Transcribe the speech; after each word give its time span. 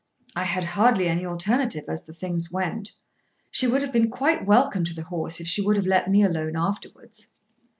"I 0.35 0.45
had 0.45 0.63
hardly 0.63 1.07
any 1.07 1.27
alternative 1.27 1.83
as 1.87 2.05
the 2.05 2.13
things 2.15 2.51
went. 2.51 2.93
She 3.51 3.67
would 3.67 3.83
have 3.83 3.91
been 3.93 4.09
quite 4.09 4.47
welcome 4.47 4.83
to 4.85 4.95
the 4.95 5.03
horse 5.03 5.39
if 5.39 5.45
she 5.45 5.61
would 5.61 5.77
have 5.77 5.85
let 5.85 6.09
me 6.09 6.23
alone 6.23 6.55
afterwards." 6.57 7.27